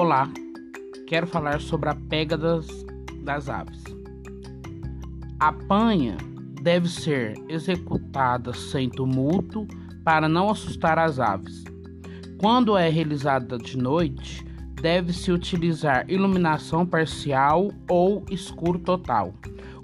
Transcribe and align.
Olá, 0.00 0.30
quero 1.06 1.26
falar 1.26 1.60
sobre 1.60 1.90
a 1.90 1.94
pega 1.94 2.34
das, 2.34 2.66
das 3.22 3.50
aves. 3.50 3.84
A 5.38 5.52
panha 5.52 6.16
deve 6.62 6.88
ser 6.88 7.34
executada 7.50 8.54
sem 8.54 8.88
tumulto 8.88 9.68
para 10.02 10.26
não 10.26 10.48
assustar 10.48 10.98
as 10.98 11.20
aves. 11.20 11.64
Quando 12.38 12.78
é 12.78 12.88
realizada 12.88 13.58
de 13.58 13.76
noite, 13.76 14.42
deve-se 14.80 15.30
utilizar 15.30 16.08
iluminação 16.08 16.86
parcial 16.86 17.70
ou 17.86 18.24
escuro 18.30 18.78
total. 18.78 19.34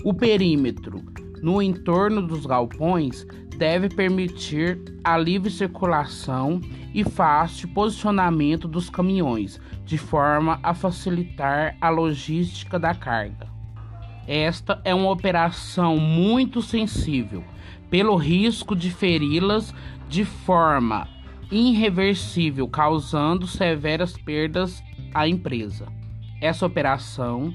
O 0.02 0.14
perímetro 0.14 1.02
no 1.42 1.60
entorno 1.60 2.26
dos 2.26 2.46
galpões 2.46 3.26
deve 3.58 3.90
permitir 3.90 4.80
a 5.04 5.18
livre 5.18 5.50
circulação 5.50 6.58
e 6.96 7.04
fácil 7.04 7.68
posicionamento 7.68 8.66
dos 8.66 8.88
caminhões, 8.88 9.60
de 9.84 9.98
forma 9.98 10.58
a 10.62 10.72
facilitar 10.72 11.76
a 11.78 11.90
logística 11.90 12.78
da 12.78 12.94
carga. 12.94 13.48
Esta 14.26 14.80
é 14.82 14.94
uma 14.94 15.10
operação 15.10 15.98
muito 15.98 16.62
sensível, 16.62 17.44
pelo 17.90 18.16
risco 18.16 18.74
de 18.74 18.90
feri-las 18.90 19.74
de 20.08 20.24
forma 20.24 21.06
irreversível, 21.52 22.66
causando 22.66 23.46
severas 23.46 24.16
perdas 24.16 24.82
à 25.12 25.28
empresa. 25.28 25.86
Essa 26.40 26.64
operação 26.64 27.54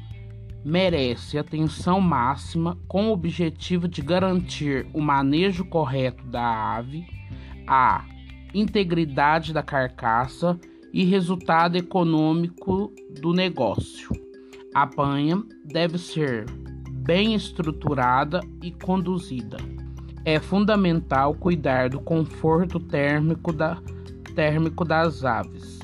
merece 0.64 1.40
atenção 1.40 2.00
máxima 2.00 2.78
com 2.88 3.08
o 3.08 3.12
objetivo 3.12 3.88
de 3.88 4.04
garantir 4.04 4.86
o 4.94 5.02
manejo 5.02 5.66
correto 5.66 6.24
da 6.28 6.76
ave, 6.76 7.08
a 7.66 8.06
integridade 8.54 9.54
da 9.54 9.64
carcaça 9.64 10.60
e 10.94 11.04
resultado 11.04 11.78
econômico 11.78 12.94
do 13.22 13.34
negócio. 13.34 14.10
A 14.74 14.86
panha 14.86 15.42
deve 15.66 15.98
ser 15.98 16.46
bem 16.92 17.34
estruturada 17.34 18.42
e 18.62 18.72
conduzida. 18.72 19.58
É 20.24 20.40
fundamental 20.40 21.34
cuidar 21.34 21.90
do 21.90 22.00
conforto 22.00 22.80
térmico, 22.80 23.52
da, 23.52 23.82
térmico 24.36 24.86
das 24.86 25.26
aves. 25.26 25.80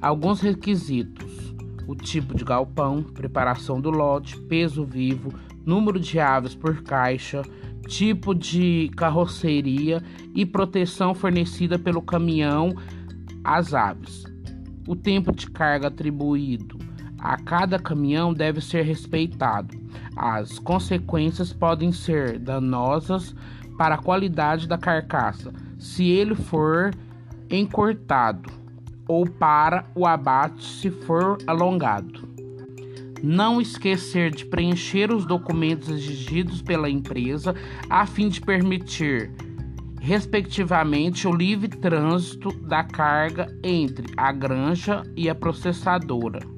Alguns 0.00 0.40
requisitos: 0.40 1.54
o 1.86 1.94
tipo 1.94 2.36
de 2.36 2.44
galpão, 2.44 3.02
preparação 3.02 3.80
do 3.80 3.90
lote, 3.90 4.38
peso 4.42 4.84
vivo, 4.84 5.32
número 5.64 5.98
de 5.98 6.20
aves 6.20 6.54
por 6.54 6.82
caixa, 6.82 7.42
tipo 7.88 8.34
de 8.34 8.90
carroceria 8.96 10.02
e 10.34 10.44
proteção 10.44 11.14
fornecida 11.14 11.78
pelo 11.78 12.02
caminhão 12.02 12.74
às 13.44 13.74
aves. 13.74 14.24
O 14.86 14.94
tempo 14.94 15.32
de 15.32 15.50
carga 15.50 15.88
atribuído 15.88 16.78
a 17.18 17.36
cada 17.36 17.78
caminhão 17.78 18.32
deve 18.32 18.60
ser 18.60 18.82
respeitado. 18.82 19.76
As 20.14 20.58
consequências 20.58 21.52
podem 21.52 21.90
ser 21.92 22.38
danosas 22.38 23.34
para 23.76 23.96
a 23.96 24.02
qualidade 24.02 24.66
da 24.66 24.78
carcaça 24.78 25.52
se 25.78 26.08
ele 26.08 26.34
for 26.34 26.92
encurtado 27.50 28.50
ou 29.08 29.28
para 29.28 29.84
o 29.94 30.06
abate 30.06 30.64
se 30.64 30.90
for 30.90 31.38
alongado. 31.46 32.35
Não 33.22 33.60
esquecer 33.60 34.34
de 34.34 34.44
preencher 34.44 35.10
os 35.12 35.24
documentos 35.24 35.88
exigidos 35.88 36.62
pela 36.62 36.88
empresa 36.88 37.54
a 37.88 38.06
fim 38.06 38.28
de 38.28 38.40
permitir, 38.40 39.30
respectivamente, 40.00 41.26
o 41.26 41.32
livre 41.32 41.68
trânsito 41.68 42.52
da 42.52 42.84
carga 42.84 43.48
entre 43.62 44.12
a 44.16 44.30
granja 44.32 45.02
e 45.16 45.28
a 45.28 45.34
processadora. 45.34 46.55